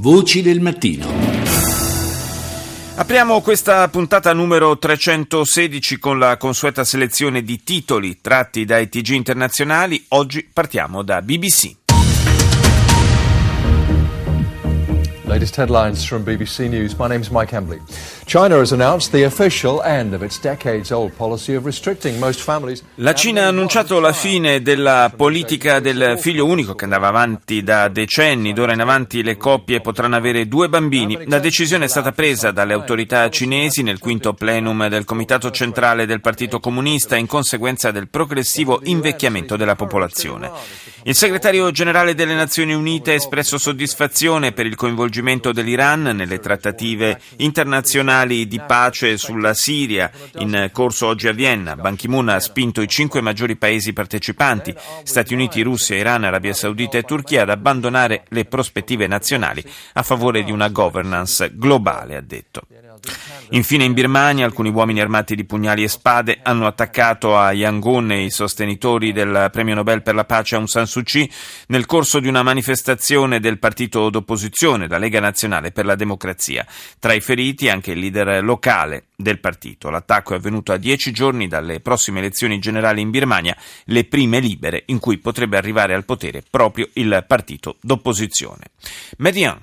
[0.00, 1.08] Voci del mattino.
[2.94, 10.04] Apriamo questa puntata numero 316 con la consueta selezione di titoli tratti dai TG internazionali.
[10.10, 11.77] Oggi partiamo da BBC.
[15.28, 16.94] Latest headlines from BBC News.
[16.94, 17.78] My name is Mike Embley.
[18.24, 22.82] China has announced the official end of its decades-old policy of restricting most families.
[22.94, 27.88] La Cina ha annunciato la fine della politica del figlio unico che andava avanti da
[27.88, 28.54] decenni.
[28.54, 31.18] D'ora in avanti le coppie potranno avere due bambini.
[31.26, 36.22] La decisione è stata presa dalle autorità cinesi nel quinto plenum del Comitato Centrale del
[36.22, 40.50] Partito Comunista in conseguenza del progressivo invecchiamento della popolazione.
[41.02, 45.16] Il segretario generale delle Nazioni Unite ha espresso soddisfazione per il coinvolgimento
[45.52, 51.76] dell'Iran nelle trattative internazionali di pace sulla Siria in corso oggi a Vienna.
[51.76, 56.98] Ban Ki-moon ha spinto i cinque maggiori paesi partecipanti, Stati Uniti, Russia, Iran, Arabia Saudita
[56.98, 62.66] e Turchia, ad abbandonare le prospettive nazionali a favore di una governance globale, ha detto.
[63.50, 68.30] Infine in Birmania alcuni uomini armati di pugnali e spade hanno attaccato a Yangon i
[68.30, 71.30] sostenitori del premio Nobel per la pace Aung San Suu Kyi
[71.68, 76.66] nel corso di una manifestazione del partito d'opposizione, la Lega Nazionale per la Democrazia.
[76.98, 79.90] Tra i feriti anche il leader locale del partito.
[79.90, 84.82] L'attacco è avvenuto a dieci giorni dalle prossime elezioni generali in Birmania, le prime libere
[84.86, 88.64] in cui potrebbe arrivare al potere proprio il partito d'opposizione.
[89.18, 89.58] Median.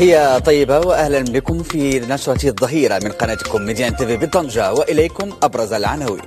[0.00, 6.22] تحية طيبة وأهلا بكم في نشرة الظهيرة من قناتكم ميديان تيفي بطنجة وإليكم أبرز العناوين.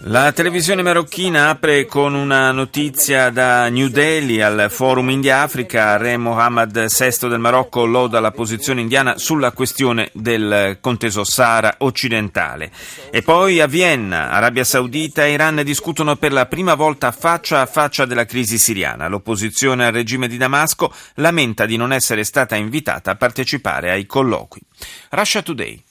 [0.00, 5.96] La televisione marocchina apre con una notizia da New Delhi al Forum India-Africa.
[5.96, 12.70] Re Mohammed VI del Marocco loda la posizione indiana sulla questione del conteso Sahara occidentale.
[13.10, 17.66] E poi a Vienna, Arabia Saudita e Iran discutono per la prima volta faccia a
[17.66, 19.08] faccia della crisi siriana.
[19.08, 24.60] L'opposizione al regime di Damasco lamenta di non essere stata invitata a partecipare ai colloqui.
[25.10, 25.82] Russia Today.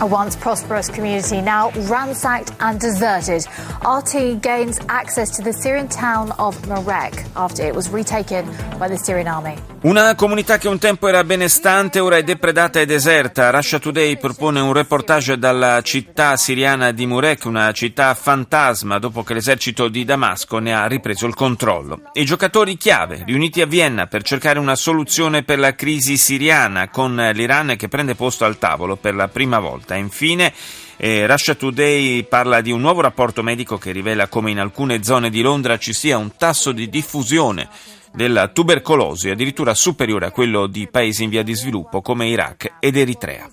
[0.00, 3.46] A once prosperous community now ransacked and deserted.
[3.86, 8.44] RT gains access to the Syrian town of Marek after it was retaken
[8.76, 9.54] by the Syrian army.
[9.84, 13.50] Una comunità che un tempo era benestante ora è depredata e deserta.
[13.50, 19.34] Russia Today propone un reportage dalla città siriana di Murek, una città fantasma dopo che
[19.34, 22.00] l'esercito di Damasco ne ha ripreso il controllo.
[22.14, 27.14] I giocatori chiave riuniti a Vienna per cercare una soluzione per la crisi siriana con
[27.14, 29.83] l'Iran che prende posto al tavolo per la prima volta.
[29.92, 30.52] Infine
[30.96, 35.28] eh, Russia Today parla di un nuovo rapporto medico che rivela come in alcune zone
[35.28, 37.68] di Londra ci sia un tasso di diffusione
[38.12, 42.96] della tubercolosi addirittura superiore a quello di paesi in via di sviluppo come Iraq ed
[42.96, 43.50] Eritrea.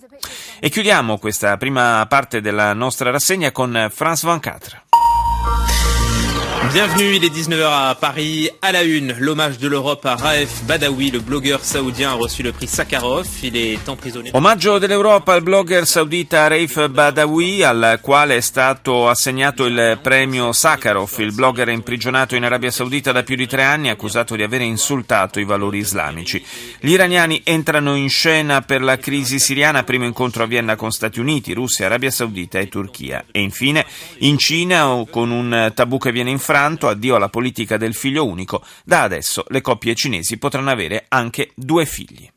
[0.60, 4.91] E chiudiamo questa prima parte della nostra rassegna con France 24.
[6.70, 8.50] Bienvenue, il est 19h à Paris.
[8.62, 12.54] À la une, l'hommage de l'Europe à Raef Badawi, le blogueur saoudien a reçu le
[12.54, 13.28] prix Sakharov.
[13.44, 14.30] Il est emprisonné.
[14.32, 21.12] Omaggio dell'Europa al blogger saudita Raif Badawi, al quale è stato assegnato il premio Sakharov.
[21.18, 24.62] Il blogger è imprigionato in Arabia Saudita da più di tre anni, accusato di aver
[24.62, 26.42] insultato i valori islamici.
[26.80, 31.20] Gli iraniani entrano in scena per la crisi siriana, primo incontro a Vienna con Stati
[31.20, 33.26] Uniti, Russia, Arabia Saudita e Turchia.
[33.30, 33.86] E infine,
[34.20, 38.62] in Cina, con un tabù che viene in Pertanto, addio alla politica del figlio unico,
[38.84, 42.30] da adesso le coppie cinesi potranno avere anche due figli.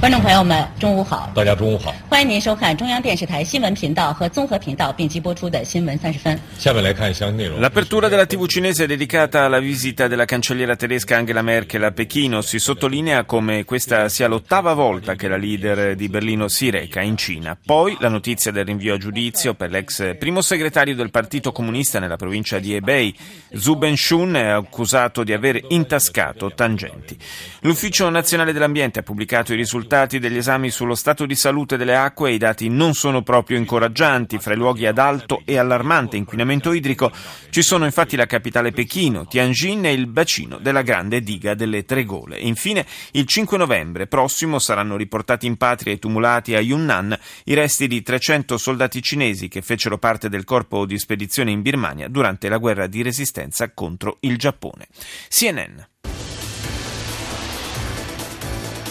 [0.00, 1.30] 观众朋友们，中午好！
[1.32, 1.94] 大家中午好！
[2.10, 6.36] 欢迎您收看中央电视台新闻频道和综合频道并机播出的新闻三十分。
[6.58, 7.60] 下面来看一项内容。
[7.60, 12.40] L'apertura della TV cinese è dedicata alla visita della cancelliera tedesca Angela Merkel a Pechino.
[12.42, 17.16] Si sottolinea come questa sia l'ottava volta che la leader di Berlino si reca in
[17.16, 17.56] Cina.
[17.64, 22.16] Poi la notizia del rinvio a giudizio per l'ex primo segretario del Partito Comunista nella
[22.16, 23.16] provincia di Hebei,
[23.54, 27.16] Zhu Benshun, è accusato di aver intascato tangenti.
[27.60, 31.95] L'Ufficio Nazionale dell'Ambiente ha pubblicato i risultati risultati degli esami sullo stato di salute delle
[31.95, 34.37] acque i dati non sono proprio incoraggianti.
[34.37, 37.09] Fra i luoghi ad alto e allarmante inquinamento idrico
[37.49, 42.03] ci sono infatti la capitale Pechino, Tianjin e il bacino della grande diga delle Tre
[42.03, 42.37] Gole.
[42.37, 47.87] Infine, il 5 novembre prossimo saranno riportati in patria e tumulati a Yunnan i resti
[47.87, 52.57] di 300 soldati cinesi che fecero parte del corpo di spedizione in Birmania durante la
[52.57, 54.87] guerra di resistenza contro il Giappone.
[55.29, 55.79] CNN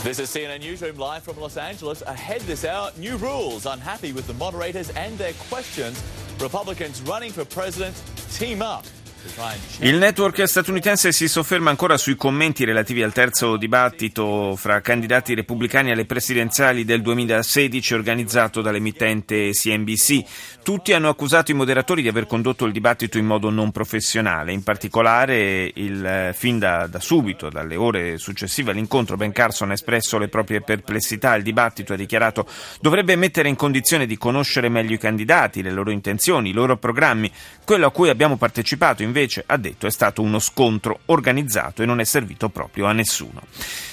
[0.06, 2.00] This is CNN Newsroom live from Los Angeles.
[2.03, 3.67] Ahead this hour, new rules.
[3.67, 6.00] Unhappy with the moderators and their questions.
[6.38, 8.00] Republicans running for president
[8.31, 8.87] team up.
[9.81, 15.90] Il network statunitense si sofferma ancora sui commenti relativi al terzo dibattito fra candidati repubblicani
[15.90, 20.25] alle presidenziali del 2016 organizzato dall'emittente CNBC.
[20.62, 24.52] Tutti hanno accusato i moderatori di aver condotto il dibattito in modo non professionale.
[24.52, 30.19] In particolare, il, fin da, da subito, dalle ore successive all'incontro, Ben Carson ha espresso
[30.19, 31.34] le proprie perplessità.
[31.34, 32.46] Il dibattito, ha dichiarato,
[32.81, 37.31] dovrebbe mettere in condizione di conoscere meglio i candidati, le loro intenzioni, i loro programmi.
[37.64, 39.15] Quello a cui abbiamo partecipato, invece,
[39.45, 43.41] ha detto, è stato uno scontro organizzato e non è servito proprio a nessuno.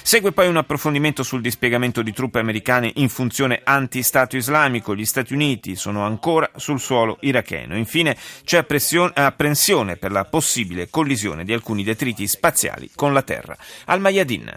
[0.01, 4.95] Segue poi un approfondimento sul dispiegamento di truppe americane in funzione anti-Stato islamico.
[4.95, 7.77] Gli Stati Uniti sono ancora sul suolo iracheno.
[7.77, 8.65] Infine c'è
[9.13, 13.55] apprensione per la possibile collisione di alcuni detriti spaziali con la Terra.
[13.85, 14.51] Al Mayadin.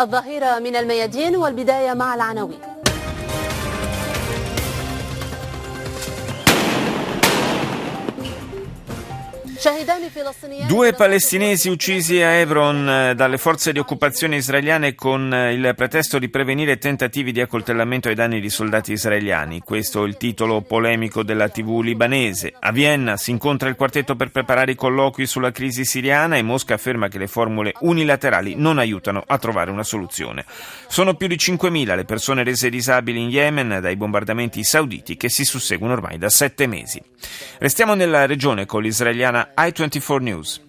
[0.00, 2.69] الظهيرة من الميادين والبداية مع العناوين
[10.65, 16.17] Due palestinesi uccisi a Hebron eh, dalle forze di occupazione israeliane con eh, il pretesto
[16.17, 19.59] di prevenire tentativi di accoltellamento ai danni di soldati israeliani.
[19.59, 22.55] Questo è il titolo polemico della TV libanese.
[22.59, 26.73] A Vienna si incontra il quartetto per preparare i colloqui sulla crisi siriana e Mosca
[26.73, 30.43] afferma che le formule unilaterali non aiutano a trovare una soluzione.
[30.87, 35.43] Sono più di 5.000 le persone rese disabili in Yemen dai bombardamenti sauditi che si
[35.43, 36.99] susseguono ormai da sette mesi.
[37.59, 40.59] Restiamo nella regione con l'israeliana I24 News.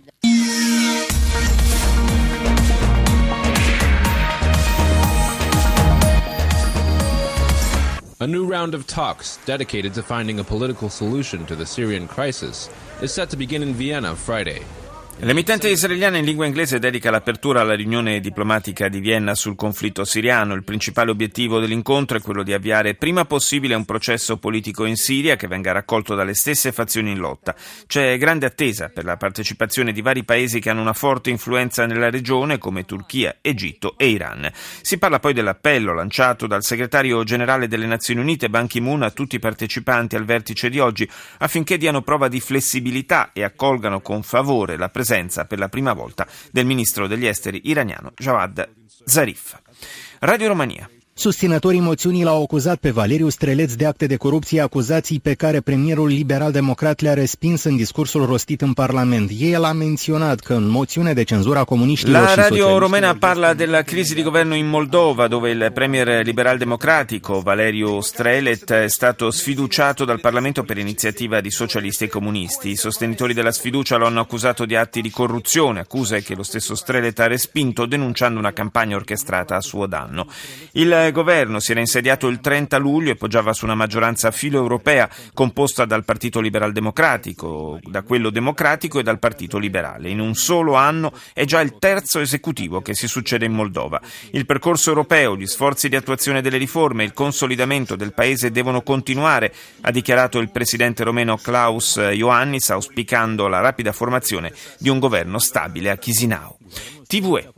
[8.21, 12.71] A new round of talks dedicated to finding a political solution to the Syrian crisis
[13.01, 14.63] is set to begin in Vienna Friday.
[15.25, 20.55] L'emittente israeliana in lingua inglese dedica l'apertura alla riunione diplomatica di Vienna sul conflitto siriano.
[20.55, 25.37] Il principale obiettivo dell'incontro è quello di avviare prima possibile un processo politico in Siria
[25.37, 27.55] che venga raccolto dalle stesse fazioni in lotta.
[27.87, 32.11] C'è grande attesa per la partecipazione di vari paesi che hanno una forte influenza nella
[32.11, 34.51] regione come Turchia, Egitto e Iran.
[34.81, 39.37] Si parla poi dell'appello lanciato dal segretario generale delle Nazioni Unite Ban Ki-moon a tutti
[39.37, 41.09] i partecipanti al vertice di oggi
[41.39, 45.93] affinché diano prova di flessibilità e accolgano con favore la presenza presenza per la prima
[45.93, 48.67] volta del ministro degli esteri iraniano Jawad
[49.05, 49.61] Zarif.
[50.21, 50.89] Radio Romania.
[51.23, 56.09] Susținătorii moțiunii l-au acuzat pe Valeriu Streleț de acte de corupție, acuzații pe care premierul
[56.09, 59.31] liberal-democrat le-a respins în discursul rostit în Parlament.
[59.39, 63.83] El a menționat că în moțiune de cenzură a comuniștilor La radio romena parla della
[63.83, 70.21] crisi di governo in Moldova, dove il premier liberal-democratico Valeriu Strelet è stato sfiduciato dal
[70.21, 72.69] Parlamento per iniziativa di socialisti e comunisti.
[72.71, 76.75] I sostenitori della sfiducia lo hanno accusato di atti di corruzione, accuse che lo stesso
[76.75, 80.27] Strelet ha respinto denunciando una campagna orchestrata a suo danno.
[80.73, 85.85] Il governo si era insediato il 30 luglio e poggiava su una maggioranza filo-europea composta
[85.85, 90.09] dal Partito Liberal Democratico, da quello democratico e dal Partito Liberale.
[90.09, 94.01] In un solo anno è già il terzo esecutivo che si succede in Moldova.
[94.33, 99.53] Il percorso europeo, gli sforzi di attuazione delle riforme il consolidamento del paese devono continuare,
[99.83, 105.91] ha dichiarato il presidente romeno Klaus Ioannis, auspicando la rapida formazione di un governo stabile
[105.91, 106.57] a Chisinau.
[107.07, 107.53] TVE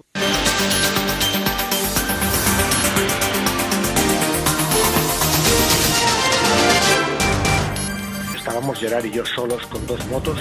[8.84, 10.38] Y yo solos con dos motos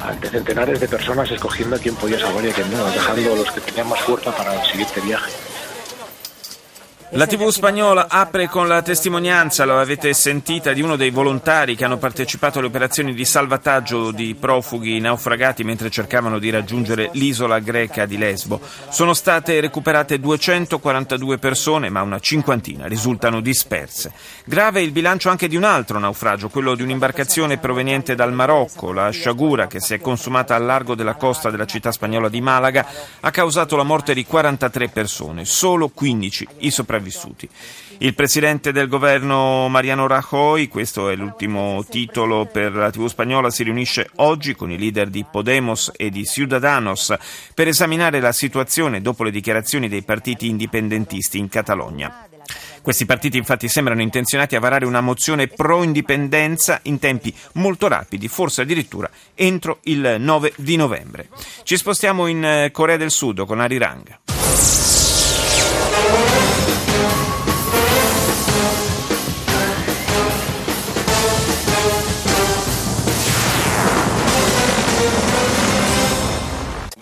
[0.00, 3.50] ante centenares de personas escogiendo a quién podía salvar y a quién no, dejando los
[3.52, 5.30] que tenían más fuerza para el siguiente viaje.
[7.16, 11.84] La TV spagnola apre con la testimonianza, lo avete sentita, di uno dei volontari che
[11.84, 18.04] hanno partecipato alle operazioni di salvataggio di profughi naufragati mentre cercavano di raggiungere l'isola greca
[18.04, 18.60] di Lesbo.
[18.88, 24.12] Sono state recuperate 242 persone, ma una cinquantina risultano disperse.
[24.44, 28.90] Grave il bilancio anche di un altro naufragio, quello di un'imbarcazione proveniente dal Marocco.
[28.90, 32.84] La sciagura che si è consumata al largo della costa della città spagnola di Malaga
[33.20, 37.48] ha causato la morte di 43 persone, solo 15 i sopravvissuti sopravvissuti.
[37.98, 43.62] Il presidente del governo Mariano Rajoy, questo è l'ultimo titolo per la TV spagnola, si
[43.62, 47.14] riunisce oggi con i leader di Podemos e di Ciudadanos
[47.54, 52.28] per esaminare la situazione dopo le dichiarazioni dei partiti indipendentisti in Catalogna.
[52.82, 58.60] Questi partiti infatti sembrano intenzionati a varare una mozione pro-indipendenza in tempi molto rapidi, forse
[58.60, 61.28] addirittura entro il 9 di novembre.
[61.62, 64.93] Ci spostiamo in eh, Corea del Sud con Arirang.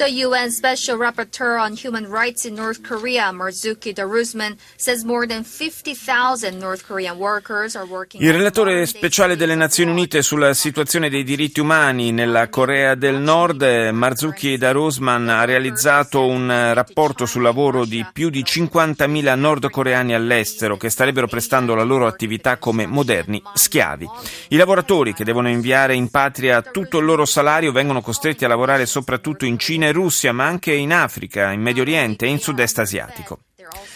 [0.03, 5.45] The UN Special Rapporteur on Human Rights in North Korea, Marzuki Darusman, says more than
[5.45, 8.21] 50,000 North Korean workers are working.
[8.21, 13.63] Il relatore speciale delle Nazioni Unite sulla situazione dei diritti umani nella Corea del Nord,
[13.93, 20.91] Marzuki Darusman, ha realizzato un rapporto sul lavoro di più di 50.000 nordcoreani all'estero che
[20.91, 24.09] starebbero prestando la loro attività come moderni schiavi.
[24.49, 28.85] I lavoratori che devono inviare in patria tutto il loro salario vengono costretti a lavorare
[28.85, 32.79] soprattutto in Cina e Russia, ma anche in Africa, in Medio Oriente e in Sud-Est
[32.79, 33.39] asiatico.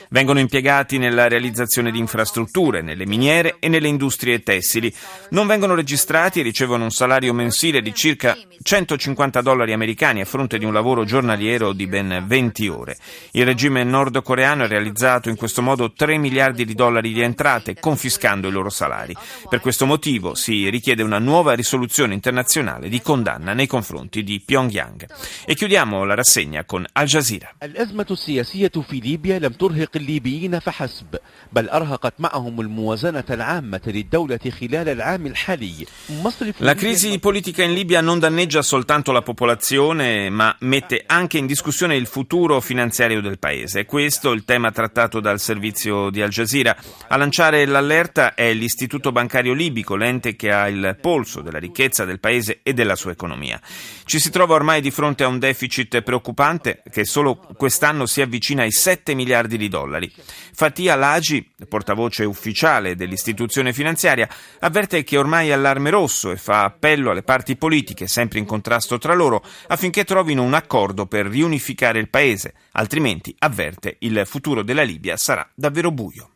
[0.09, 4.93] Vengono impiegati nella realizzazione di infrastrutture, nelle miniere e nelle industrie tessili.
[5.31, 10.59] Non vengono registrati e ricevono un salario mensile di circa 150 dollari americani a fronte
[10.59, 12.97] di un lavoro giornaliero di ben 20 ore.
[13.33, 18.49] Il regime nordcoreano ha realizzato in questo modo 3 miliardi di dollari di entrate, confiscando
[18.49, 19.15] i loro salari.
[19.49, 25.07] Per questo motivo si richiede una nuova risoluzione internazionale di condanna nei confronti di Pyongyang.
[25.45, 27.55] E chiudiamo la rassegna con Al Jazeera.
[29.56, 31.18] ترهق الليبيين فحسب
[31.54, 35.88] بل أرهقت معهم الموازنة العامة للدولة خلال العام الحالي
[36.58, 41.96] La crisi politica in Libia non danneggia soltanto la popolazione, ma mette anche in discussione
[41.96, 43.86] il futuro finanziario del paese.
[43.86, 46.76] Questo è il tema trattato dal servizio di Al Jazeera.
[47.08, 52.20] A lanciare l'allerta è l'Istituto Bancario Libico, l'ente che ha il polso della ricchezza del
[52.20, 53.60] paese e della sua economia.
[54.06, 58.64] Ci si trova ormai di fronte a un deficit preoccupante che solo quest'anno si avvicina
[58.64, 59.14] ai 7
[59.47, 60.13] miliardi di dollari.
[60.53, 64.29] Fatia Lagi, portavoce ufficiale dell'istituzione finanziaria,
[64.61, 68.99] avverte che ormai è allarme rosso e fa appello alle parti politiche, sempre in contrasto
[68.99, 74.83] tra loro, affinché trovino un accordo per riunificare il paese, altrimenti, avverte, il futuro della
[74.83, 76.31] Libia sarà davvero buio.